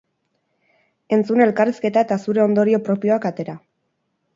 Entzun 1.19 1.45
elkarrizketa 1.47 2.07
eta 2.09 2.21
zure 2.27 2.45
ondorio 2.49 2.85
propioak 2.91 3.31
atera! 3.33 3.61